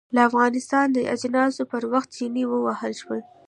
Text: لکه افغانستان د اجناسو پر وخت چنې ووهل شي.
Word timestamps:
لکه 0.13 0.23
افغانستان 0.29 0.87
د 0.91 0.97
اجناسو 1.13 1.61
پر 1.71 1.83
وخت 1.93 2.09
چنې 2.17 2.43
ووهل 2.47 2.93
شي. 3.03 3.19